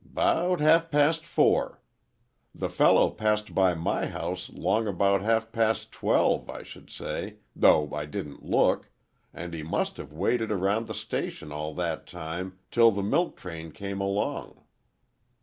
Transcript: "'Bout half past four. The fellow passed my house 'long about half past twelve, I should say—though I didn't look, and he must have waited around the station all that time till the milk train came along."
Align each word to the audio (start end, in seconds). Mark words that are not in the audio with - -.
"'Bout 0.03 0.59
half 0.61 0.89
past 0.89 1.27
four. 1.27 1.79
The 2.55 2.71
fellow 2.71 3.11
passed 3.11 3.51
my 3.53 4.07
house 4.07 4.49
'long 4.49 4.87
about 4.87 5.21
half 5.21 5.51
past 5.51 5.91
twelve, 5.91 6.49
I 6.49 6.63
should 6.63 6.89
say—though 6.89 7.93
I 7.93 8.07
didn't 8.07 8.43
look, 8.43 8.89
and 9.31 9.53
he 9.53 9.61
must 9.61 9.97
have 9.97 10.11
waited 10.11 10.51
around 10.51 10.87
the 10.87 10.95
station 10.95 11.51
all 11.51 11.75
that 11.75 12.07
time 12.07 12.57
till 12.71 12.89
the 12.89 13.03
milk 13.03 13.37
train 13.37 13.71
came 13.71 14.01
along." 14.01 14.63